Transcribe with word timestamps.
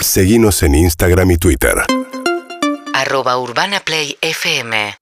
Seguimos 0.00 0.62
en 0.62 0.74
Instagram 0.74 1.30
y 1.32 1.36
Twitter. 1.38 1.74
Arroba 2.94 3.38
Urbana 3.38 3.80
Play 3.80 4.16
FM. 4.20 4.94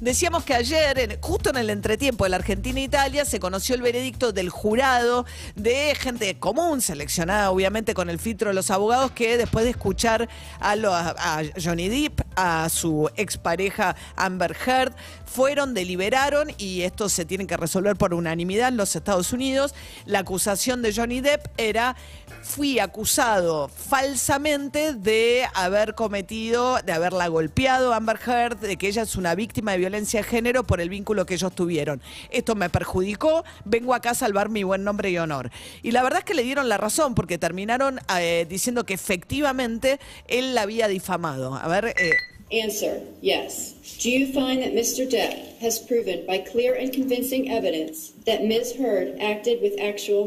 Decíamos 0.00 0.44
que 0.44 0.54
ayer, 0.54 1.18
justo 1.20 1.50
en 1.50 1.58
el 1.58 1.68
entretiempo 1.68 2.24
de 2.24 2.30
la 2.30 2.36
Argentina 2.36 2.80
e 2.80 2.84
Italia, 2.84 3.26
se 3.26 3.38
conoció 3.38 3.74
el 3.74 3.82
veredicto 3.82 4.32
del 4.32 4.48
jurado 4.48 5.26
de 5.56 5.94
gente 5.94 6.38
común, 6.38 6.80
seleccionada 6.80 7.50
obviamente 7.50 7.92
con 7.92 8.08
el 8.08 8.18
filtro 8.18 8.48
de 8.48 8.54
los 8.54 8.70
abogados, 8.70 9.10
que 9.10 9.36
después 9.36 9.66
de 9.66 9.72
escuchar 9.72 10.26
a, 10.58 11.42
Johnny 11.62 11.90
Depp, 11.90 12.22
a 12.34 12.70
su 12.70 13.10
expareja 13.16 13.94
Amber 14.16 14.56
Heard, 14.66 14.94
fueron, 15.26 15.74
deliberaron 15.74 16.48
y 16.56 16.80
esto 16.80 17.10
se 17.10 17.26
tiene 17.26 17.46
que 17.46 17.58
resolver 17.58 17.94
por 17.96 18.14
unanimidad 18.14 18.68
en 18.68 18.78
los 18.78 18.96
Estados 18.96 19.34
Unidos. 19.34 19.74
La 20.06 20.20
acusación 20.20 20.80
de 20.80 20.94
Johnny 20.94 21.20
Depp 21.20 21.46
era 21.58 21.94
fui 22.42 22.78
acusado 22.78 23.68
falsamente 23.68 24.94
de 24.94 25.46
haber 25.52 25.94
cometido, 25.94 26.78
de 26.80 26.92
haberla 26.92 27.28
golpeado 27.28 27.92
Amber 27.92 28.18
Heard, 28.26 28.60
de 28.60 28.78
que 28.78 28.88
ella 28.88 29.02
es 29.02 29.14
una 29.16 29.34
víctima 29.34 29.72
de 29.72 29.78
violencia 29.78 29.89
de 29.90 30.22
género 30.22 30.64
por 30.64 30.80
el 30.80 30.88
vínculo 30.88 31.26
que 31.26 31.34
ellos 31.34 31.54
tuvieron. 31.54 32.00
Esto 32.30 32.54
me 32.54 32.70
perjudicó, 32.70 33.44
vengo 33.64 33.94
acá 33.94 34.10
a 34.10 34.14
salvar 34.14 34.48
mi 34.48 34.62
buen 34.62 34.84
nombre 34.84 35.10
y 35.10 35.18
honor. 35.18 35.50
Y 35.82 35.90
la 35.90 36.02
verdad 36.02 36.20
es 36.20 36.24
que 36.24 36.34
le 36.34 36.42
dieron 36.42 36.68
la 36.68 36.78
razón, 36.78 37.14
porque 37.14 37.38
terminaron 37.38 38.00
eh, 38.18 38.46
diciendo 38.48 38.84
que 38.84 38.94
efectivamente 38.94 39.98
él 40.28 40.54
la 40.54 40.62
había 40.62 40.88
difamado. 40.88 41.54
A 41.54 41.68
ver, 41.68 41.94
eh, 41.98 42.12
Answer, 42.52 43.00
yes. 43.22 43.74
Do 44.02 44.10
you 44.10 44.32
find 44.32 44.62
that. 44.62 44.72
Depp 44.72 45.60
has 45.60 45.78
proven 45.78 46.26
by 46.26 46.38
clear 46.38 46.74
and 46.74 46.92
convincing 46.92 47.50
evidence 47.50 48.10
that 48.26 48.42
Ms. 48.42 48.74
Heard 48.76 49.20
acted 49.20 49.62
with 49.62 49.78
actual? 49.80 50.26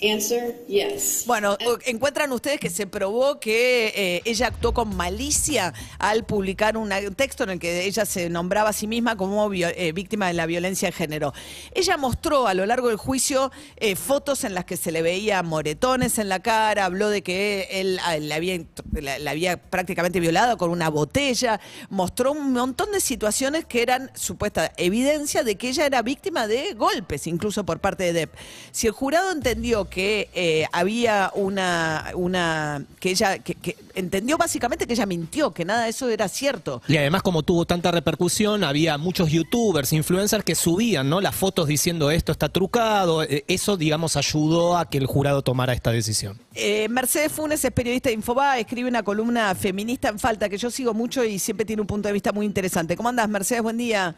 Answer, 0.00 0.64
yes. 0.68 1.24
Bueno, 1.26 1.56
encuentran 1.84 2.30
ustedes 2.30 2.60
que 2.60 2.70
se 2.70 2.86
probó 2.86 3.40
que 3.40 3.92
eh, 3.96 4.22
ella 4.24 4.46
actuó 4.46 4.72
con 4.72 4.94
malicia 4.94 5.74
al 5.98 6.24
publicar 6.24 6.76
una- 6.76 6.98
un 6.98 7.16
texto 7.16 7.42
en 7.42 7.50
el 7.50 7.58
que 7.58 7.84
ella 7.84 8.04
se 8.06 8.30
nombraba 8.30 8.70
a 8.70 8.72
sí 8.72 8.86
misma 8.86 9.16
como 9.16 9.52
eh, 9.52 9.90
víctima 9.92 10.28
de 10.28 10.34
la 10.34 10.46
violencia 10.46 10.86
de 10.88 10.92
género. 10.92 11.32
Ella 11.74 11.96
mostró 11.96 12.46
a 12.46 12.54
lo 12.54 12.64
largo 12.64 12.88
del 12.88 12.96
juicio 12.96 13.50
eh, 13.76 13.96
fotos 13.96 14.44
en 14.44 14.54
las 14.54 14.64
que 14.66 14.76
se 14.76 14.92
le 14.92 15.02
veía 15.02 15.42
moretones 15.42 16.18
en 16.18 16.28
la 16.28 16.38
cara, 16.40 16.84
habló 16.84 17.08
de 17.08 17.22
que 17.24 17.66
él 17.72 17.98
ah, 18.04 18.16
la 18.18 18.36
había, 18.36 18.54
int- 18.54 18.84
la- 19.00 19.18
la 19.18 19.32
había 19.32 19.60
prácticamente 19.60 20.20
violado 20.20 20.56
con 20.58 20.70
una 20.70 20.90
botella, 20.90 21.58
mostró 21.90 22.30
un 22.30 22.52
montón 22.52 22.92
de 22.92 23.00
situaciones 23.00 23.64
que 23.64 23.82
eran 23.82 24.12
supuesta 24.14 24.72
evidencia 24.76 25.42
de 25.42 25.56
que 25.56 25.70
ella 25.70 25.86
era 25.86 26.02
víctima 26.02 26.46
de 26.46 26.74
golpes, 26.74 27.26
incluso 27.26 27.64
por 27.64 27.80
parte 27.80 28.04
de 28.04 28.12
Depp. 28.12 28.34
Si 28.70 28.86
el 28.86 28.92
jurado 28.92 29.32
entendió 29.32 29.87
que 29.88 30.28
eh, 30.34 30.66
había 30.72 31.30
una, 31.34 32.10
una, 32.14 32.84
que 33.00 33.10
ella, 33.10 33.38
que, 33.38 33.54
que 33.54 33.76
entendió 33.94 34.36
básicamente 34.38 34.86
que 34.86 34.92
ella 34.92 35.06
mintió, 35.06 35.52
que 35.52 35.64
nada 35.64 35.84
de 35.84 35.90
eso 35.90 36.08
era 36.08 36.28
cierto. 36.28 36.82
Y 36.88 36.96
además, 36.96 37.22
como 37.22 37.42
tuvo 37.42 37.64
tanta 37.64 37.90
repercusión, 37.90 38.64
había 38.64 38.98
muchos 38.98 39.30
youtubers, 39.30 39.92
influencers 39.92 40.44
que 40.44 40.54
subían 40.54 41.08
¿no? 41.08 41.20
las 41.20 41.34
fotos 41.34 41.66
diciendo 41.66 42.10
esto 42.10 42.32
está 42.32 42.48
trucado. 42.48 43.22
Eh, 43.22 43.44
Eso, 43.48 43.76
digamos, 43.76 44.16
ayudó 44.16 44.76
a 44.76 44.88
que 44.88 44.98
el 44.98 45.06
jurado 45.06 45.42
tomara 45.42 45.72
esta 45.72 45.90
decisión. 45.90 46.38
Eh, 46.54 46.88
Mercedes 46.88 47.32
Funes 47.32 47.64
es 47.64 47.70
periodista 47.70 48.08
de 48.08 48.14
Infobae, 48.14 48.60
escribe 48.60 48.88
una 48.88 49.02
columna 49.02 49.54
feminista 49.54 50.08
en 50.08 50.18
falta 50.18 50.48
que 50.48 50.58
yo 50.58 50.70
sigo 50.70 50.94
mucho 50.94 51.24
y 51.24 51.38
siempre 51.38 51.64
tiene 51.64 51.82
un 51.82 51.88
punto 51.88 52.08
de 52.08 52.12
vista 52.12 52.32
muy 52.32 52.46
interesante. 52.46 52.96
¿Cómo 52.96 53.08
andas, 53.08 53.28
Mercedes? 53.28 53.62
Buen 53.62 53.78
día. 53.78 54.14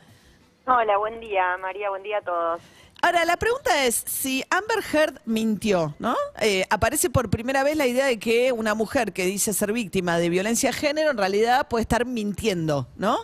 Hola, 0.66 0.98
buen 0.98 1.20
día, 1.20 1.56
María, 1.60 1.90
buen 1.90 2.02
día 2.02 2.18
a 2.18 2.22
todos. 2.22 2.60
Ahora, 3.02 3.24
la 3.24 3.36
pregunta 3.38 3.84
es, 3.86 3.94
si 3.94 4.44
Amber 4.50 4.84
Heard 4.92 5.20
mintió, 5.24 5.94
¿no? 5.98 6.14
Eh, 6.40 6.64
aparece 6.68 7.08
por 7.08 7.30
primera 7.30 7.62
vez 7.64 7.76
la 7.76 7.86
idea 7.86 8.04
de 8.06 8.18
que 8.18 8.52
una 8.52 8.74
mujer 8.74 9.12
que 9.12 9.24
dice 9.24 9.52
ser 9.54 9.72
víctima 9.72 10.18
de 10.18 10.28
violencia 10.28 10.70
de 10.70 10.74
género 10.76 11.10
en 11.10 11.16
realidad 11.16 11.66
puede 11.68 11.82
estar 11.82 12.04
mintiendo, 12.04 12.88
¿no? 12.96 13.16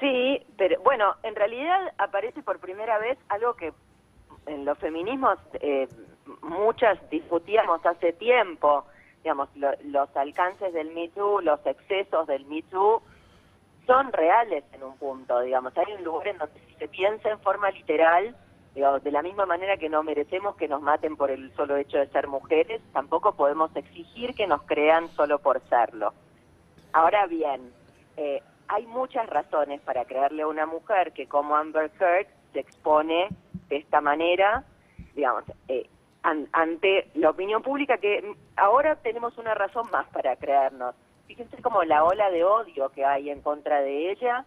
Sí, 0.00 0.40
pero 0.56 0.80
bueno, 0.82 1.16
en 1.24 1.34
realidad 1.34 1.92
aparece 1.98 2.42
por 2.42 2.60
primera 2.60 2.98
vez 2.98 3.18
algo 3.28 3.54
que 3.54 3.72
en 4.46 4.64
los 4.64 4.78
feminismos 4.78 5.38
eh, 5.54 5.88
muchas 6.42 6.98
discutíamos 7.10 7.84
hace 7.84 8.12
tiempo, 8.12 8.84
digamos, 9.24 9.48
lo- 9.56 9.74
los 9.84 10.08
alcances 10.16 10.72
del 10.72 10.92
Me 10.94 11.08
Too, 11.08 11.40
los 11.40 11.58
excesos 11.66 12.28
del 12.28 12.44
Me 12.46 12.62
Too, 12.62 13.02
son 13.88 14.12
reales 14.12 14.64
en 14.72 14.82
un 14.84 14.96
punto, 14.98 15.40
digamos. 15.40 15.72
Hay 15.78 15.94
un 15.94 16.04
lugar 16.04 16.28
en 16.28 16.38
donde 16.38 16.60
si 16.60 16.74
se 16.74 16.88
piensa 16.88 17.30
en 17.30 17.40
forma 17.40 17.70
literal, 17.70 18.36
digo, 18.74 19.00
de 19.00 19.10
la 19.10 19.22
misma 19.22 19.46
manera 19.46 19.78
que 19.78 19.88
no 19.88 20.02
merecemos 20.02 20.56
que 20.56 20.68
nos 20.68 20.82
maten 20.82 21.16
por 21.16 21.30
el 21.30 21.50
solo 21.56 21.74
hecho 21.76 21.96
de 21.96 22.06
ser 22.08 22.28
mujeres, 22.28 22.82
tampoco 22.92 23.32
podemos 23.34 23.74
exigir 23.74 24.34
que 24.34 24.46
nos 24.46 24.62
crean 24.64 25.08
solo 25.16 25.38
por 25.38 25.60
serlo. 25.70 26.12
Ahora 26.92 27.26
bien, 27.26 27.72
eh, 28.18 28.42
hay 28.68 28.86
muchas 28.86 29.26
razones 29.30 29.80
para 29.80 30.04
creerle 30.04 30.42
a 30.42 30.48
una 30.48 30.66
mujer 30.66 31.12
que 31.12 31.26
como 31.26 31.56
Amber 31.56 31.90
Heard 31.98 32.26
se 32.52 32.60
expone 32.60 33.30
de 33.70 33.76
esta 33.78 34.02
manera, 34.02 34.64
digamos, 35.14 35.44
eh, 35.68 35.88
an- 36.24 36.48
ante 36.52 37.08
la 37.14 37.30
opinión 37.30 37.62
pública 37.62 37.96
que 37.96 38.34
ahora 38.56 38.96
tenemos 38.96 39.38
una 39.38 39.54
razón 39.54 39.90
más 39.90 40.06
para 40.08 40.36
creernos. 40.36 40.94
Fíjense 41.28 41.62
como 41.62 41.84
la 41.84 42.02
ola 42.04 42.30
de 42.30 42.42
odio 42.42 42.88
que 42.88 43.04
hay 43.04 43.28
en 43.30 43.42
contra 43.42 43.82
de 43.82 44.10
ella 44.10 44.46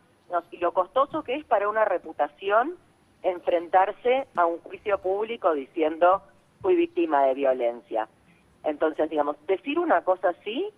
y 0.50 0.58
lo 0.58 0.74
costoso 0.74 1.24
que 1.24 1.36
es 1.36 1.46
para 1.46 1.70
una 1.70 1.86
reputación 1.86 2.76
enfrentarse 3.22 4.28
a 4.36 4.46
un 4.48 4.58
juicio 4.60 4.98
público 4.98 5.54
diciendo 5.54 6.24
fui 6.62 6.76
víctima 6.76 7.24
de 7.26 7.36
violencia. 7.36 8.10
Entonces, 8.64 9.10
digamos, 9.10 9.36
decir 9.46 9.78
una 9.78 10.04
cosa 10.04 10.30
así 10.30 10.70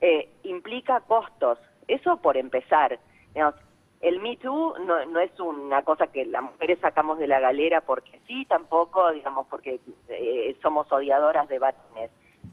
eh, 0.00 0.30
implica 0.44 1.00
costos. 1.00 1.58
Eso 1.88 2.18
por 2.18 2.36
empezar. 2.36 2.98
Digamos, 3.34 3.56
el 4.00 4.20
Me 4.20 4.36
Too 4.36 4.74
no, 4.78 5.04
no 5.06 5.20
es 5.20 5.38
una 5.40 5.82
cosa 5.82 6.06
que 6.06 6.24
las 6.24 6.42
mujeres 6.42 6.78
sacamos 6.78 7.18
de 7.18 7.26
la 7.26 7.40
galera 7.40 7.80
porque 7.80 8.20
sí, 8.28 8.44
tampoco, 8.46 9.10
digamos, 9.10 9.48
porque 9.48 9.80
eh, 10.08 10.56
somos 10.62 10.90
odiadoras 10.92 11.48
de 11.48 11.58
varones. 11.58 12.10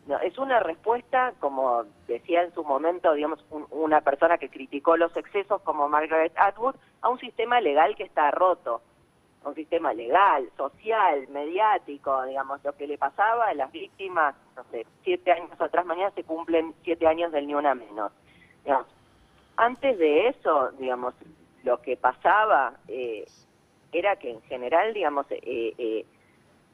No, 0.07 0.19
es 0.19 0.37
una 0.37 0.59
respuesta, 0.59 1.33
como 1.39 1.83
decía 2.07 2.43
en 2.43 2.53
su 2.53 2.63
momento, 2.63 3.13
digamos, 3.13 3.43
un- 3.49 3.65
una 3.71 4.01
persona 4.01 4.37
que 4.37 4.49
criticó 4.49 4.97
los 4.97 5.15
excesos 5.17 5.61
como 5.63 5.89
Margaret 5.89 6.33
Atwood, 6.35 6.75
a 7.01 7.09
un 7.09 7.19
sistema 7.19 7.59
legal 7.59 7.95
que 7.95 8.03
está 8.03 8.29
roto 8.31 8.81
un 9.45 9.53
sistema 9.53 9.93
legal, 9.93 10.49
social, 10.57 11.27
mediático, 11.29 12.23
digamos, 12.23 12.63
lo 12.63 12.73
que 12.75 12.87
le 12.87 12.97
pasaba 12.97 13.45
a 13.47 13.53
las 13.53 13.71
víctimas, 13.71 14.35
no 14.55 14.63
sé, 14.71 14.87
siete 15.03 15.31
años 15.31 15.51
atrás, 15.61 15.85
mañana 15.85 16.09
se 16.15 16.23
cumplen 16.23 16.73
siete 16.83 17.05
años 17.07 17.31
del 17.31 17.45
Ni 17.45 17.53
Una 17.53 17.75
Menos. 17.75 18.11
Antes 19.57 19.97
de 19.97 20.27
eso, 20.29 20.71
digamos, 20.79 21.13
lo 21.63 21.81
que 21.81 21.95
pasaba 21.95 22.73
eh, 22.87 23.25
era 23.91 24.15
que 24.17 24.31
en 24.31 24.41
general, 24.43 24.93
digamos, 24.93 25.25
eh, 25.29 25.39
eh, 25.77 26.05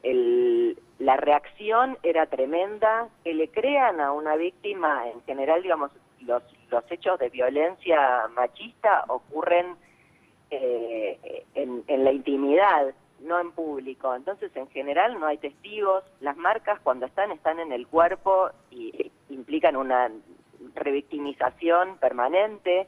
el- 0.02 0.78
la 0.98 1.16
reacción 1.16 1.98
era 2.02 2.26
tremenda, 2.26 3.08
que 3.24 3.34
le 3.34 3.48
crean 3.48 4.00
a 4.00 4.12
una 4.12 4.36
víctima, 4.36 5.08
en 5.08 5.20
general, 5.22 5.62
digamos, 5.62 5.90
los, 6.20 6.42
los 6.70 6.84
hechos 6.90 7.18
de 7.18 7.28
violencia 7.28 8.28
machista 8.34 9.04
ocurren 9.08 9.74
eh, 10.50 11.44
en, 11.54 11.82
en 11.86 12.04
la 12.04 12.12
intimidad, 12.12 12.94
no 13.20 13.40
en 13.40 13.52
público. 13.52 14.14
Entonces, 14.14 14.54
en 14.54 14.68
general, 14.68 15.18
no 15.18 15.26
hay 15.26 15.38
testigos. 15.38 16.04
Las 16.20 16.36
marcas, 16.36 16.78
cuando 16.80 17.06
están, 17.06 17.32
están 17.32 17.58
en 17.58 17.72
el 17.72 17.86
cuerpo 17.86 18.50
y 18.70 19.10
implican 19.30 19.76
una 19.76 20.10
revictimización 20.74 21.96
permanente. 21.98 22.86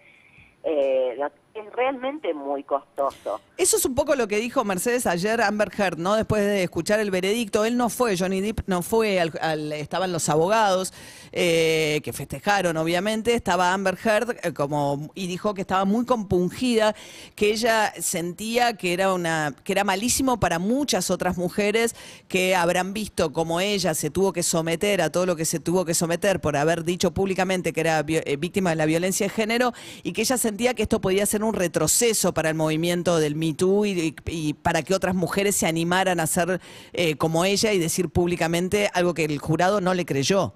Eh, 0.62 1.16
es 1.54 1.72
realmente 1.72 2.34
muy 2.34 2.64
costoso. 2.64 3.40
Eso 3.56 3.76
es 3.76 3.84
un 3.84 3.94
poco 3.94 4.16
lo 4.16 4.26
que 4.26 4.38
dijo 4.38 4.64
Mercedes 4.64 5.06
ayer 5.06 5.40
Amber 5.40 5.70
Heard, 5.76 5.98
¿no? 5.98 6.16
Después 6.16 6.42
de 6.42 6.64
escuchar 6.64 6.98
el 6.98 7.12
veredicto, 7.12 7.64
él 7.64 7.76
no 7.76 7.88
fue, 7.88 8.18
Johnny 8.18 8.40
Depp 8.40 8.62
no 8.66 8.82
fue, 8.82 9.20
al, 9.20 9.72
estaban 9.72 10.12
los 10.12 10.28
abogados 10.28 10.92
eh, 11.30 12.00
que 12.02 12.12
festejaron, 12.12 12.76
obviamente, 12.76 13.34
estaba 13.34 13.72
Amber 13.72 13.96
Heard 14.02 14.36
eh, 14.42 14.52
como 14.52 15.10
y 15.14 15.28
dijo 15.28 15.54
que 15.54 15.60
estaba 15.60 15.84
muy 15.84 16.04
compungida, 16.04 16.96
que 17.36 17.52
ella 17.52 17.92
sentía 18.00 18.76
que 18.76 18.92
era 18.92 19.12
una, 19.12 19.54
que 19.62 19.72
era 19.72 19.84
malísimo 19.84 20.40
para 20.40 20.58
muchas 20.58 21.10
otras 21.10 21.36
mujeres 21.36 21.94
que 22.26 22.56
habrán 22.56 22.92
visto 22.92 23.32
como 23.32 23.60
ella 23.60 23.94
se 23.94 24.10
tuvo 24.10 24.32
que 24.32 24.42
someter 24.42 25.02
a 25.02 25.10
todo 25.10 25.26
lo 25.26 25.36
que 25.36 25.44
se 25.44 25.60
tuvo 25.60 25.84
que 25.84 25.94
someter 25.94 26.40
por 26.40 26.56
haber 26.56 26.82
dicho 26.82 27.12
públicamente 27.12 27.72
que 27.72 27.80
era 27.80 28.04
eh, 28.08 28.36
víctima 28.36 28.70
de 28.70 28.76
la 28.76 28.86
violencia 28.86 29.26
de 29.26 29.30
género 29.30 29.72
y 30.02 30.12
que 30.12 30.22
ella 30.22 30.36
sentía 30.36 30.74
que 30.74 30.82
esto 30.82 31.00
podía 31.00 31.24
ser 31.26 31.43
un 31.44 31.54
retroceso 31.54 32.32
para 32.34 32.48
el 32.48 32.54
movimiento 32.54 33.18
del 33.18 33.36
Me 33.36 33.54
Too 33.54 33.86
y, 33.86 34.54
para 34.62 34.82
que 34.82 34.94
otras 34.94 35.14
mujeres 35.14 35.56
se 35.56 35.66
animaran 35.66 36.20
a 36.20 36.26
ser 36.26 36.60
eh, 36.92 37.16
como 37.16 37.44
ella 37.44 37.72
y 37.72 37.78
decir 37.78 38.08
públicamente 38.08 38.90
algo 38.94 39.14
que 39.14 39.24
el 39.24 39.38
jurado 39.38 39.80
no 39.80 39.94
le 39.94 40.04
creyó. 40.04 40.52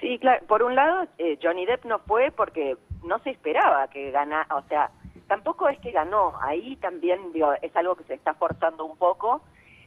Sí, 0.00 0.18
claro. 0.18 0.44
Por 0.46 0.62
un 0.62 0.74
lado, 0.74 1.06
eh, 1.18 1.38
Johnny 1.42 1.66
Depp 1.66 1.84
no 1.84 1.98
fue 2.00 2.30
porque 2.30 2.76
no 3.04 3.18
se 3.20 3.30
esperaba 3.30 3.88
que 3.88 4.10
ganara, 4.10 4.54
o 4.54 4.62
sea, 4.68 4.90
tampoco 5.26 5.68
es 5.68 5.78
que 5.80 5.90
ganó. 5.90 6.34
Ahí 6.42 6.76
también 6.76 7.20
es 7.62 7.74
algo 7.76 7.96
que 7.96 8.04
se 8.04 8.14
está 8.14 8.34
forzando 8.34 8.84
un 8.84 8.96
poco, 8.96 9.42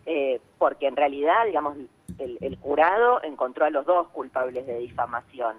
eh, 0.05 0.41
porque 0.57 0.87
en 0.87 0.95
realidad, 0.95 1.45
digamos, 1.45 1.77
el, 2.17 2.37
el 2.41 2.57
jurado 2.57 3.21
encontró 3.23 3.65
a 3.65 3.69
los 3.69 3.85
dos 3.85 4.07
culpables 4.09 4.65
de 4.65 4.79
difamación. 4.79 5.55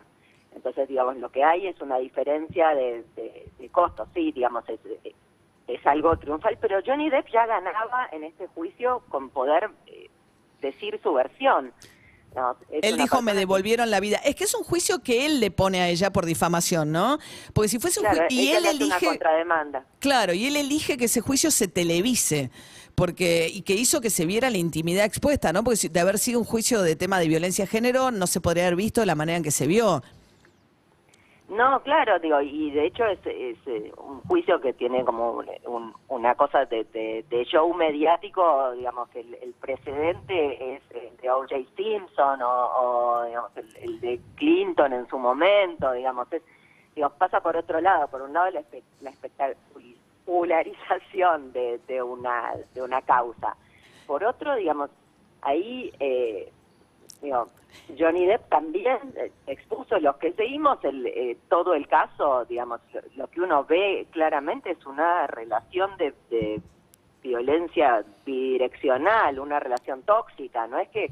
Entonces, 0.55 0.88
digamos, 0.88 1.17
lo 1.17 1.31
que 1.31 1.43
hay 1.44 1.67
es 1.67 1.81
una 1.81 1.99
diferencia 1.99 2.70
de, 2.70 3.05
de, 3.17 3.49
de 3.58 3.69
costos, 3.70 4.08
sí, 4.14 4.32
digamos, 4.32 4.64
es, 4.69 4.81
es 5.69 5.87
algo 5.87 6.17
triunfal, 6.19 6.58
pero 6.61 6.81
Johnny 6.85 7.08
Depp 7.11 7.29
ya 7.32 7.47
ganaba 7.47 8.08
en 8.12 8.25
este 8.25 8.47
juicio 8.49 9.02
con 9.08 9.31
poder 9.31 9.70
eh, 9.87 10.08
decir 10.61 10.99
su 11.02 11.12
versión. 11.14 11.73
No, 12.35 12.56
Él 12.70 12.97
dijo, 12.97 13.23
me 13.23 13.32
que- 13.32 13.38
devolvieron 13.38 13.91
la 13.91 13.99
vida. 13.99 14.19
Es 14.25 14.37
que 14.37 14.44
es 14.44 14.55
un 14.55 14.62
juicio 14.62 15.00
que 15.02 15.26
él 15.26 15.41
le 15.41 15.50
pone 15.50 15.81
a 15.81 15.88
ella 15.88 16.12
por 16.12 16.26
difamación, 16.26 16.93
¿no? 16.93 17.19
Porque 17.52 17.69
si 17.69 17.81
fuese 17.81 17.99
un 18.00 18.06
Claro, 18.06 18.20
juicio... 18.29 18.41
Y 18.44 18.50
él 18.52 18.67
hace 18.67 18.76
una 18.76 18.85
elige... 18.97 19.06
contrademanda. 19.06 19.85
Claro, 19.99 20.32
y 20.32 20.47
él 20.47 20.55
elige 20.56 20.97
que 20.97 21.06
ese 21.06 21.20
juicio 21.20 21.50
se 21.50 21.67
televise. 21.67 22.50
Porque, 22.94 23.49
y 23.52 23.62
que 23.62 23.75
hizo 23.75 24.00
que 24.00 24.11
se 24.11 24.26
viera 24.26 24.49
la 24.50 24.58
intimidad 24.58 25.06
expuesta, 25.06 25.52
¿no? 25.52 25.64
Porque 25.64 25.76
si- 25.76 25.88
de 25.88 25.99
haber 26.00 26.19
sido 26.20 26.38
un 26.38 26.44
juicio 26.44 26.82
de 26.82 26.94
tema 26.94 27.19
de 27.19 27.26
violencia 27.26 27.64
de 27.64 27.70
género, 27.70 28.12
no 28.12 28.26
se 28.29 28.41
podría 28.41 28.64
haber 28.64 28.76
visto 28.76 29.00
de 29.00 29.06
la 29.06 29.14
manera 29.17 29.37
en 29.38 29.43
que 29.43 29.50
se 29.50 29.67
vio. 29.67 30.02
No, 31.50 31.82
claro, 31.82 32.19
digo, 32.20 32.41
y 32.41 32.70
de 32.70 32.87
hecho 32.87 33.05
es, 33.06 33.19
eh, 33.25 33.93
un 33.99 34.20
juicio 34.23 34.61
que 34.61 34.73
tiene 34.73 35.05
como 35.05 35.32
un- 35.32 35.50
un- 35.67 35.93
una 36.08 36.35
cosa 36.37 36.64
de, 36.67 36.85
de- 36.85 37.25
show 37.44 37.75
mediático, 37.75 38.70
digamos, 38.73 39.08
el, 39.17 39.35
el 39.35 39.52
precedente 39.55 40.76
es 40.76 40.82
el 40.93 41.17
de 41.17 41.29
O.J. 41.29 41.56
Simpson 41.76 42.41
o, 42.43 43.25
digamos, 43.26 43.50
el, 43.56 43.76
el 43.82 44.00
de 44.00 44.20
Clinton 44.37 44.93
en 44.93 45.08
su 45.08 45.19
momento, 45.19 45.91
digamos, 45.93 46.32
es, 46.32 46.43
digo, 46.94 47.11
pasa 47.19 47.41
por 47.41 47.56
otro 47.56 47.81
lado, 47.81 48.06
por 48.06 48.23
un 48.23 48.32
lado 48.32 48.49
la, 48.52 48.61
espe- 48.61 48.85
la 49.00 49.11
espectacularización 49.11 51.52
de, 51.52 51.81
de, 51.88 52.00
una, 52.00 52.52
de 52.75 52.82
una 52.82 53.02
causa, 53.02 53.56
por 54.06 54.23
otro, 54.23 54.55
digamos, 54.55 54.88
ahí... 55.43 55.91
Eh, 55.99 56.52
digo, 57.22 57.49
Johnny 57.99 58.26
Depp 58.26 58.49
también 58.49 58.99
eh, 59.17 59.32
expuso 59.46 59.99
los 59.99 60.17
que 60.17 60.32
seguimos 60.32 60.82
el, 60.84 61.06
eh, 61.06 61.37
todo 61.49 61.75
el 61.75 61.88
caso, 61.88 62.44
digamos, 62.44 62.81
lo, 63.17 63.26
que 63.28 63.40
uno 63.40 63.64
ve 63.64 64.06
claramente 64.12 64.70
es 64.70 64.87
una 64.87 65.26
relación 65.26 65.96
de, 65.96 66.14
de 66.31 66.61
violencia 67.22 68.05
bidireccional, 68.25 69.38
una 69.40 69.61
relación 69.61 70.02
tóxica, 70.02 70.67
no 70.67 70.78
es 70.78 70.88
que 70.90 71.08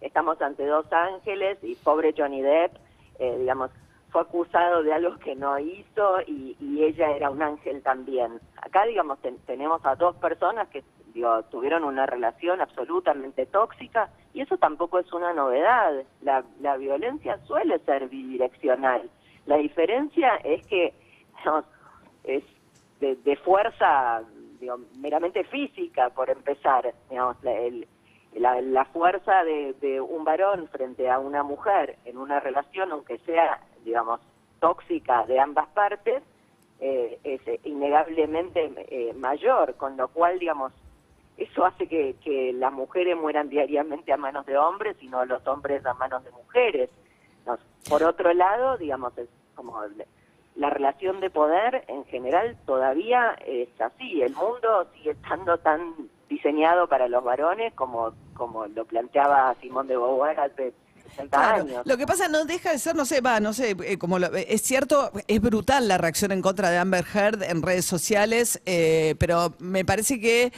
estamos 0.00 0.40
ante 0.40 0.64
dos 0.66 0.86
ángeles 0.92 1.58
y 1.62 1.74
pobre 1.76 2.14
Johnny 2.16 2.42
Depp, 2.42 2.76
eh, 3.18 3.36
digamos, 3.38 3.70
fue 4.10 4.22
acusado 4.22 4.82
de 4.82 4.92
algo 4.92 5.16
que 5.18 5.36
no 5.36 5.58
hizo 5.58 6.20
y, 6.26 6.56
y 6.58 6.82
ella 6.82 7.10
era 7.12 7.30
un 7.30 7.42
ángel 7.42 7.82
también. 7.82 8.40
Acá, 8.56 8.84
digamos, 8.86 9.20
ten- 9.20 9.38
tenemos 9.46 9.84
a 9.84 9.94
dos 9.94 10.16
personas 10.16 10.68
que 10.68 10.82
digo, 11.14 11.42
tuvieron 11.44 11.84
una 11.84 12.06
relación 12.06 12.60
absolutamente 12.60 13.46
tóxica 13.46 14.10
y 14.40 14.42
eso 14.42 14.56
tampoco 14.56 14.98
es 14.98 15.12
una 15.12 15.34
novedad. 15.34 16.02
La, 16.22 16.42
la 16.62 16.78
violencia 16.78 17.38
suele 17.46 17.78
ser 17.80 18.08
bidireccional. 18.08 19.10
La 19.44 19.58
diferencia 19.58 20.36
es 20.36 20.64
que 20.64 20.94
digamos, 21.36 21.66
es 22.24 22.42
de, 23.00 23.16
de 23.16 23.36
fuerza 23.36 24.22
digo, 24.58 24.78
meramente 24.96 25.44
física, 25.44 26.08
por 26.08 26.30
empezar. 26.30 26.94
Digamos, 27.10 27.36
la, 27.42 27.52
el- 27.52 27.86
la, 28.34 28.62
la 28.62 28.86
fuerza 28.86 29.44
de, 29.44 29.74
de 29.74 30.00
un 30.00 30.24
varón 30.24 30.68
frente 30.68 31.10
a 31.10 31.18
una 31.18 31.42
mujer 31.42 31.96
en 32.06 32.16
una 32.16 32.40
relación, 32.40 32.92
aunque 32.92 33.18
sea, 33.18 33.60
digamos, 33.84 34.20
tóxica 34.58 35.26
de 35.26 35.38
ambas 35.38 35.68
partes, 35.74 36.22
eh, 36.80 37.18
es 37.24 37.46
eh, 37.46 37.60
innegablemente 37.64 38.72
eh, 38.88 39.12
mayor, 39.12 39.74
con 39.76 39.98
lo 39.98 40.08
cual, 40.08 40.38
digamos, 40.38 40.72
eso 41.40 41.64
hace 41.64 41.88
que, 41.88 42.14
que 42.22 42.52
las 42.52 42.72
mujeres 42.72 43.16
mueran 43.16 43.48
diariamente 43.48 44.12
a 44.12 44.16
manos 44.16 44.46
de 44.46 44.56
hombres 44.56 44.96
y 45.00 45.08
no 45.08 45.24
los 45.24 45.44
hombres 45.46 45.84
a 45.86 45.94
manos 45.94 46.22
de 46.24 46.30
mujeres. 46.30 46.90
No, 47.46 47.58
Por 47.88 48.02
otro 48.04 48.32
lado, 48.34 48.76
digamos, 48.76 49.16
es 49.18 49.28
como 49.54 49.80
la 50.56 50.70
relación 50.70 51.20
de 51.20 51.30
poder 51.30 51.84
en 51.88 52.04
general 52.06 52.56
todavía 52.66 53.36
es 53.46 53.68
así. 53.80 54.22
El 54.22 54.34
mundo 54.34 54.86
sigue 54.94 55.12
estando 55.12 55.58
tan 55.58 55.94
diseñado 56.28 56.86
para 56.88 57.08
los 57.08 57.24
varones 57.24 57.72
como, 57.74 58.12
como 58.34 58.66
lo 58.66 58.84
planteaba 58.84 59.54
Simón 59.60 59.86
de 59.88 59.96
Beauvoir 59.96 60.38
hace 60.38 60.72
60 61.08 61.36
Claro, 61.36 61.62
años. 61.62 61.82
lo 61.86 61.96
que 61.96 62.06
pasa 62.06 62.28
no 62.28 62.44
deja 62.44 62.70
de 62.72 62.78
ser, 62.78 62.94
no 62.94 63.04
sé, 63.04 63.20
va, 63.20 63.40
no 63.40 63.52
sé, 63.52 63.74
eh, 63.84 63.98
como 63.98 64.18
lo- 64.18 64.28
es 64.36 64.62
cierto, 64.62 65.10
es 65.26 65.40
brutal 65.40 65.88
la 65.88 65.98
reacción 65.98 66.30
en 66.30 66.40
contra 66.42 66.70
de 66.70 66.78
Amber 66.78 67.04
Heard 67.14 67.42
en 67.42 67.62
redes 67.62 67.84
sociales, 67.84 68.60
eh, 68.66 69.16
pero 69.18 69.54
me 69.58 69.84
parece 69.84 70.20
que 70.20 70.52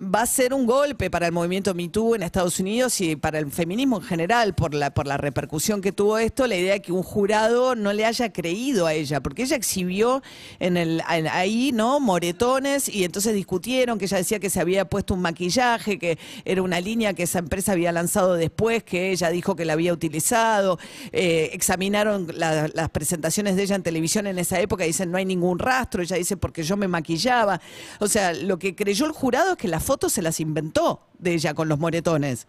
va 0.00 0.22
a 0.22 0.26
ser 0.26 0.54
un 0.54 0.64
golpe 0.66 1.10
para 1.10 1.26
el 1.26 1.32
movimiento 1.32 1.74
Me 1.74 1.86
Too 1.88 2.14
en 2.16 2.22
Estados 2.22 2.58
Unidos 2.58 2.98
y 3.02 3.14
para 3.14 3.38
el 3.38 3.50
feminismo 3.52 3.98
en 3.98 4.02
general 4.02 4.54
por 4.54 4.72
la 4.74 4.92
por 4.94 5.06
la 5.06 5.18
repercusión 5.18 5.82
que 5.82 5.92
tuvo 5.92 6.16
esto, 6.18 6.46
la 6.46 6.56
idea 6.56 6.72
de 6.72 6.82
que 6.82 6.92
un 6.92 7.02
jurado 7.02 7.74
no 7.76 7.92
le 7.92 8.06
haya 8.06 8.32
creído 8.32 8.86
a 8.86 8.94
ella, 8.94 9.20
porque 9.22 9.42
ella 9.42 9.54
exhibió 9.56 10.22
en 10.60 10.76
el 10.78 11.02
ahí, 11.06 11.72
¿no? 11.72 12.00
moretones 12.00 12.88
y 12.88 13.04
entonces 13.04 13.34
discutieron 13.34 13.98
que 13.98 14.06
ella 14.06 14.16
decía 14.16 14.40
que 14.40 14.48
se 14.48 14.60
había 14.60 14.86
puesto 14.86 15.12
un 15.12 15.20
maquillaje, 15.20 15.98
que 15.98 16.18
era 16.46 16.62
una 16.62 16.80
línea 16.80 17.12
que 17.12 17.24
esa 17.24 17.38
empresa 17.38 17.72
había 17.72 17.92
lanzado 17.92 18.34
después, 18.34 18.82
que 18.84 19.12
ella 19.12 19.28
dijo 19.28 19.56
que 19.56 19.66
la 19.66 19.74
había 19.74 19.92
utilizado, 19.92 20.78
eh, 21.12 21.50
examinaron 21.52 22.28
la- 22.34 22.68
las 22.72 22.88
presentaciones 22.88 23.56
de 23.56 23.64
ella 23.64 23.76
en 23.76 23.82
televisión 23.82 24.26
en 24.26 24.38
esa 24.38 24.58
época 24.58 24.84
y 24.84 24.88
dicen 24.88 25.10
no 25.10 25.18
hay 25.18 25.26
ningún 25.26 25.58
rastro, 25.58 26.02
ella 26.02 26.16
dice 26.16 26.38
porque 26.38 26.62
yo 26.62 26.76
me 26.78 26.88
maquillaba, 26.88 27.60
o 28.00 28.08
sea, 28.08 28.32
lo 28.32 28.58
que 28.58 28.74
creyó 28.74 29.04
el 29.06 29.12
jurado 29.12 29.52
es 29.52 29.58
que 29.58 29.68
las 29.82 29.86
fotos 29.88 30.12
se 30.12 30.22
las 30.22 30.38
inventó 30.38 31.00
de 31.18 31.32
ella 31.34 31.54
con 31.54 31.68
los 31.68 31.76
moretones. 31.76 32.46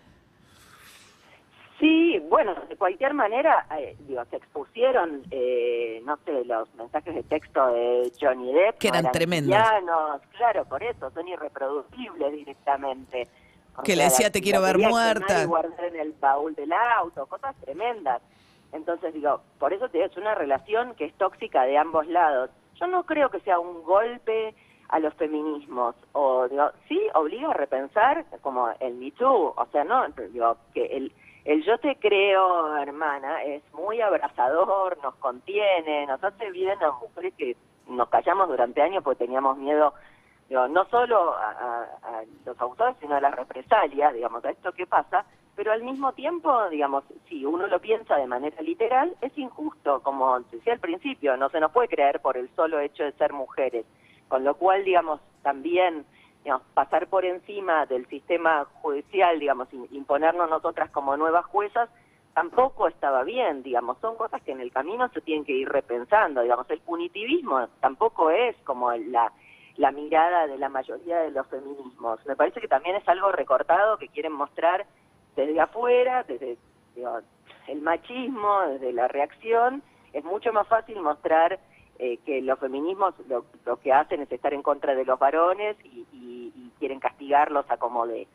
Sí, 1.79 2.19
bueno, 2.29 2.53
de 2.69 2.75
cualquier 2.75 3.15
manera, 3.15 3.65
eh, 3.75 3.97
digo, 4.07 4.23
se 4.29 4.35
expusieron, 4.35 5.23
eh, 5.31 5.99
no 6.05 6.17
sé, 6.25 6.45
los 6.45 6.71
mensajes 6.75 7.15
de 7.15 7.23
texto 7.23 7.65
de 7.73 8.11
Johnny 8.21 8.53
Depp. 8.53 8.77
Que 8.77 8.89
eran 8.89 9.11
tremendos. 9.11 9.57
claro, 10.37 10.65
por 10.65 10.83
eso, 10.83 11.09
son 11.09 11.27
irreproducibles 11.27 12.31
directamente. 12.33 13.27
O 13.75 13.81
Que 13.81 13.95
le 13.95 14.03
decía, 14.03 14.31
"Te 14.31 14.39
quiero 14.39 14.61
ver 14.61 14.77
muerta". 14.77 15.41
y 15.41 15.47
guardar 15.47 15.85
en 15.85 15.95
el 15.95 16.13
baúl 16.13 16.53
del 16.53 16.71
auto, 16.71 17.25
cosas 17.25 17.55
tremendas. 17.61 18.21
Entonces, 18.71 19.11
digo, 19.11 19.41
por 19.57 19.73
eso 19.73 19.89
es 19.91 20.17
una 20.17 20.35
relación 20.35 20.93
que 20.93 21.05
es 21.05 21.13
tóxica 21.15 21.63
de 21.63 21.79
ambos 21.79 22.05
lados. 22.05 22.51
Yo 22.79 22.85
no 22.85 23.03
creo 23.07 23.31
que 23.31 23.39
sea 23.39 23.57
un 23.57 23.83
golpe 23.83 24.53
a 24.93 24.99
los 24.99 25.13
feminismos, 25.15 25.95
o 26.11 26.47
digo, 26.47 26.69
sí 26.87 27.01
obliga 27.15 27.49
a 27.49 27.53
repensar 27.55 28.25
como 28.41 28.69
el 28.79 28.93
Me 28.93 29.09
Too, 29.09 29.55
o 29.57 29.65
sea, 29.71 29.83
no, 29.83 30.05
digo, 30.31 30.55
que 30.71 30.85
el, 30.85 31.11
el 31.45 31.63
yo 31.63 31.79
te 31.79 31.95
creo, 31.95 32.77
hermana, 32.77 33.41
es 33.43 33.63
muy 33.73 34.01
abrazador, 34.01 34.99
nos 35.01 35.15
contiene, 35.15 36.05
nos 36.05 36.23
hace 36.23 36.51
bien 36.51 36.77
a 36.83 36.91
mujeres 36.91 37.33
que 37.35 37.57
nos 37.87 38.07
callamos 38.09 38.47
durante 38.47 38.83
años 38.83 39.03
porque 39.03 39.25
teníamos 39.25 39.57
miedo, 39.57 39.95
digo, 40.47 40.67
no 40.67 40.85
solo 40.85 41.33
a, 41.33 41.87
los 42.45 42.61
abusadores, 42.61 42.97
sino 43.01 43.15
a 43.15 43.21
las 43.21 43.33
represalias, 43.33 44.13
digamos, 44.13 44.45
a 44.45 44.51
esto 44.51 44.73
que 44.73 44.85
pasa, 44.85 45.25
pero 45.55 45.71
al 45.71 45.81
mismo 45.81 46.13
tiempo, 46.13 46.69
digamos, 46.69 47.03
si 47.27 47.43
uno 47.45 47.65
lo 47.65 47.79
piensa 47.81 48.15
de 48.17 48.27
manera 48.27 48.61
literal, 48.61 49.15
es 49.21 49.35
injusto, 49.39 50.01
como 50.03 50.39
decía 50.51 50.73
al 50.73 50.79
principio, 50.79 51.35
no 51.35 51.49
se 51.49 51.59
nos 51.59 51.71
puede 51.71 51.87
creer 51.87 52.19
por 52.19 52.37
el 52.37 52.47
solo 52.55 52.79
hecho 52.79 53.03
de 53.03 53.11
ser 53.13 53.33
mujeres, 53.33 53.87
con 54.33 54.43
lo 54.43 54.55
cual, 54.55 54.83
digamos, 54.83 55.21
también 55.43 56.07
digamos, 56.43 56.63
pasar 56.73 57.05
por 57.05 57.23
encima 57.23 57.85
del 57.85 58.07
sistema 58.07 58.65
judicial, 58.81 59.39
digamos, 59.39 59.71
im- 59.71 59.87
imponernos 59.91 60.49
nosotras 60.49 60.89
como 60.89 61.15
nuevas 61.15 61.45
juezas, 61.45 61.87
tampoco 62.33 62.87
estaba 62.87 63.23
bien, 63.23 63.61
digamos, 63.61 63.99
son 63.99 64.15
cosas 64.15 64.41
que 64.41 64.51
en 64.51 64.59
el 64.59 64.71
camino 64.71 65.07
se 65.09 65.21
tienen 65.21 65.45
que 65.45 65.51
ir 65.51 65.69
repensando, 65.69 66.41
digamos, 66.41 66.67
el 66.71 66.79
punitivismo 66.79 67.67
tampoco 67.79 68.31
es 68.31 68.55
como 68.63 68.91
la, 68.91 69.31
la 69.77 69.91
mirada 69.91 70.47
de 70.47 70.57
la 70.57 70.67
mayoría 70.67 71.19
de 71.19 71.29
los 71.29 71.45
feminismos, 71.45 72.19
me 72.25 72.35
parece 72.35 72.59
que 72.59 72.67
también 72.67 72.95
es 72.95 73.07
algo 73.07 73.31
recortado 73.31 73.99
que 73.99 74.07
quieren 74.07 74.31
mostrar 74.33 74.87
desde 75.35 75.61
afuera, 75.61 76.23
desde 76.23 76.57
digo, 76.95 77.19
el 77.67 77.81
machismo, 77.83 78.61
desde 78.61 78.93
la 78.93 79.07
reacción, 79.07 79.83
es 80.11 80.23
mucho 80.23 80.51
más 80.51 80.67
fácil 80.67 80.99
mostrar 81.01 81.59
eh, 81.99 82.17
que 82.25 82.41
los 82.41 82.59
feminismos 82.59 83.13
lo, 83.27 83.45
lo 83.65 83.77
que 83.77 83.93
hacen 83.93 84.21
es 84.21 84.31
estar 84.31 84.53
en 84.53 84.61
contra 84.63 84.95
de 84.95 85.05
los 85.05 85.17
varones 85.19 85.77
y, 85.83 86.05
y- 86.11 86.51
y 86.55 86.71
quieren 86.79 86.99
castigarlos 86.99 87.69
a 87.69 87.77
como 87.77 88.05
de... 88.07 88.27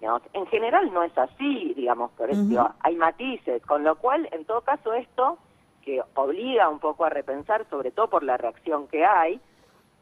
Digamos, 0.00 0.22
en 0.32 0.46
general 0.48 0.92
no 0.92 1.02
es 1.04 1.16
así, 1.16 1.72
digamos, 1.74 2.10
por 2.12 2.28
eso 2.28 2.44
hay 2.80 2.96
matices, 2.96 3.64
con 3.64 3.84
lo 3.84 3.96
cual, 3.96 4.28
en 4.32 4.44
todo 4.44 4.60
caso, 4.60 4.92
esto 4.92 5.38
que 5.82 6.02
obliga 6.14 6.68
un 6.68 6.78
poco 6.80 7.04
a 7.04 7.10
repensar, 7.10 7.64
sobre 7.70 7.90
todo 7.92 8.08
por 8.08 8.22
la 8.22 8.36
reacción 8.36 8.86
que 8.88 9.04
hay, 9.06 9.40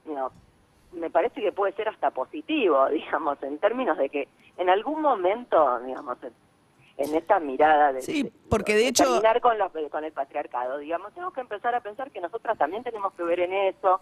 digo, 0.05 0.31
me 0.93 1.11
parece 1.11 1.41
que 1.41 1.53
puede 1.53 1.73
ser 1.75 1.89
hasta 1.89 2.11
positivo, 2.11 2.89
digamos, 2.91 3.41
en 3.43 3.59
términos 3.59 3.97
de 3.99 4.09
que 4.09 4.29
en 4.57 4.71
algún 4.71 5.03
momento, 5.03 5.79
digamos, 5.81 6.17
en, 6.97 7.15
esta 7.15 7.41
mirada 7.41 7.93
de, 7.93 8.03
Sí, 8.03 8.31
porque 8.51 8.75
de 8.77 8.89
hecho- 8.89 9.05
terminar 9.05 9.41
con, 9.41 9.57
los- 9.59 9.73
con 9.91 10.05
el 10.05 10.13
patriarcado, 10.13 10.79
digamos, 10.79 11.13
tenemos 11.13 11.33
que 11.35 11.41
empezar 11.41 11.75
a 11.75 11.81
pensar 11.81 12.11
que 12.11 12.21
nosotras 12.21 12.59
también 12.59 12.83
tenemos 12.85 13.13
que 13.15 13.23
ver 13.23 13.41
en 13.41 13.53
eso, 13.53 14.01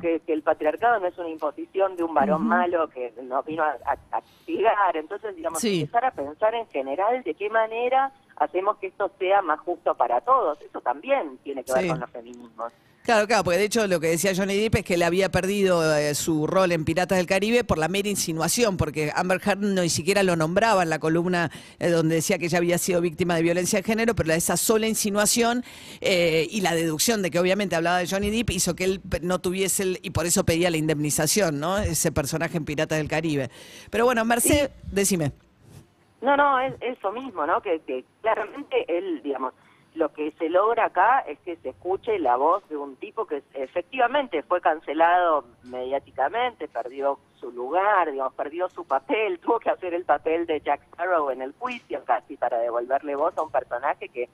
que, 0.00 0.20
que 0.20 0.32
el 0.32 0.42
patriarcado 0.42 0.98
no 1.00 1.06
es 1.06 1.16
una 1.18 1.28
imposición 1.28 1.96
de 1.96 2.02
un 2.04 2.14
varón 2.14 2.46
malo 2.46 2.88
que 2.88 3.12
nos 3.22 3.44
vino 3.44 3.62
a, 3.62 3.76
a- 3.84 3.92
a 3.92 4.20
castigar. 4.20 4.96
Entonces, 4.96 5.34
digamos, 5.36 5.60
Sí. 5.60 5.80
empezar 5.80 6.04
a 6.04 6.10
pensar 6.10 6.54
en 6.54 6.66
general 6.68 7.22
de 7.22 7.34
qué 7.34 7.48
manera 7.50 8.12
hacemos 8.40 8.78
que 8.78 8.88
esto 8.88 9.10
sea 9.18 9.42
más 9.42 9.60
justo 9.60 9.94
para 9.94 10.20
todos. 10.20 10.58
Eso 10.60 10.80
también 10.80 11.38
tiene 11.44 11.64
que 11.64 11.72
ver 11.72 11.82
Sí. 11.82 11.88
con 11.88 12.00
los 12.00 12.10
feminismos. 12.10 12.72
Claro, 13.04 13.26
claro, 13.26 13.42
porque 13.44 13.58
de 13.58 13.64
hecho 13.64 13.86
lo 13.86 14.00
que 14.00 14.08
decía 14.08 14.34
Johnny 14.36 14.54
Depp 14.58 14.74
es 14.76 14.84
que 14.84 14.98
le 14.98 15.06
había 15.06 15.30
perdido 15.30 15.96
eh, 15.96 16.14
su 16.14 16.46
rol 16.46 16.72
en 16.72 16.84
Piratas 16.84 17.16
del 17.16 17.26
Caribe 17.26 17.64
por 17.64 17.78
la 17.78 17.88
mera 17.88 18.10
insinuación, 18.10 18.76
porque 18.76 19.10
Amber 19.14 19.40
Heard 19.42 19.60
no 19.60 19.80
ni 19.80 19.88
siquiera 19.88 20.22
lo 20.22 20.36
nombraba 20.36 20.82
en 20.82 20.90
la 20.90 20.98
columna 20.98 21.50
eh, 21.78 21.88
donde 21.88 22.16
decía 22.16 22.36
que 22.36 22.46
ella 22.46 22.58
había 22.58 22.76
sido 22.76 23.00
víctima 23.00 23.34
de 23.36 23.42
violencia 23.42 23.78
de 23.78 23.82
género, 23.82 24.14
pero 24.14 24.30
esa 24.34 24.58
sola 24.58 24.88
insinuación 24.88 25.64
eh, 26.02 26.48
y 26.50 26.60
la 26.60 26.74
deducción 26.74 27.22
de 27.22 27.30
que 27.30 27.38
obviamente 27.38 27.76
hablaba 27.76 27.96
de 27.96 28.06
Johnny 28.06 28.28
Depp 28.28 28.50
hizo 28.50 28.76
que 28.76 28.84
él 28.84 29.00
no 29.22 29.38
tuviese 29.38 29.84
el, 29.84 30.00
y 30.02 30.10
por 30.10 30.26
eso 30.26 30.44
pedía 30.44 30.68
la 30.68 30.76
indemnización, 30.76 31.58
¿no? 31.58 31.78
Ese 31.78 32.12
personaje 32.12 32.58
en 32.58 32.66
Piratas 32.66 32.98
del 32.98 33.08
Caribe. 33.08 33.48
Pero 33.88 34.04
bueno, 34.04 34.22
Merced, 34.26 34.70
decime. 34.92 35.32
No, 36.20 36.36
no, 36.36 36.58
es 36.60 36.74
eso 36.80 37.12
mismo, 37.12 37.46
¿no? 37.46 37.60
Que, 37.60 37.80
que 37.80 38.04
claramente 38.20 38.84
él, 38.88 39.22
digamos, 39.22 39.54
lo 39.94 40.12
que 40.12 40.32
se 40.32 40.48
logra 40.48 40.86
acá 40.86 41.20
es 41.20 41.38
que 41.40 41.56
se 41.56 41.70
escuche 41.70 42.18
la 42.18 42.36
voz 42.36 42.66
de 42.68 42.76
un 42.76 42.96
tipo 42.96 43.26
que 43.26 43.42
efectivamente 43.54 44.42
fue 44.42 44.60
cancelado 44.60 45.44
mediáticamente, 45.64 46.68
perdió 46.68 47.18
su 47.40 47.50
lugar, 47.50 48.10
digamos, 48.10 48.34
perdió 48.34 48.68
su 48.68 48.84
papel, 48.84 49.38
tuvo 49.42 49.58
que 49.58 49.70
hacer 49.70 49.94
el 49.94 50.04
papel 50.04 50.46
de 50.46 50.60
Jack 50.60 50.82
Sparrow 50.92 51.30
en 51.30 51.42
el 51.42 51.52
juicio 51.58 52.04
casi 52.04 52.36
para 52.36 52.58
devolverle 52.58 53.16
voz 53.16 53.36
a 53.38 53.42
un 53.42 53.50
personaje 53.50 54.08
que 54.08 54.28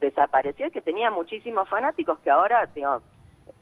desapareció 0.00 0.66
y 0.66 0.70
que 0.70 0.80
tenía 0.80 1.10
muchísimos 1.10 1.68
fanáticos 1.68 2.18
que 2.20 2.30
ahora, 2.30 2.66
digamos, 2.74 3.02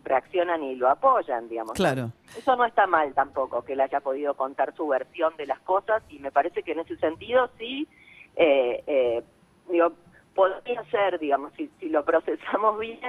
reaccionan 0.07 0.63
y 0.63 0.77
lo 0.77 0.89
apoyan, 0.89 1.49
digamos. 1.49 1.75
Claro. 1.75 2.13
Eso 2.37 2.57
no 2.57 2.65
está 2.65 2.87
mal 2.87 3.13
tampoco, 3.13 3.63
que 3.63 3.75
él 3.75 3.81
haya 3.81 4.01
podido 4.01 4.35
contar 4.35 4.75
su 4.75 4.89
versión 4.89 5.37
de 5.37 5.47
las 5.47 5.59
cosas 5.61 6.03
y 6.09 6.19
me 6.21 6.31
parece 6.31 6.63
que 6.63 6.73
en 6.73 6.81
ese 6.81 6.97
sentido 6.97 7.51
sí, 7.59 7.87
eh, 8.37 8.83
eh, 8.87 9.23
digo, 9.69 9.93
podría 10.35 10.83
ser, 10.91 11.19
digamos, 11.19 11.53
si, 11.57 11.71
si 11.81 11.89
lo 11.89 12.05
procesamos 12.05 12.79
bien, 12.81 13.01